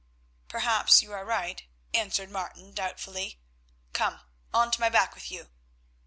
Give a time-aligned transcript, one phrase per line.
[0.47, 1.61] "Perhaps you are right,"
[1.93, 3.39] answered Martin doubtfully.
[3.93, 4.19] "Come.
[4.51, 5.51] On to my back with you."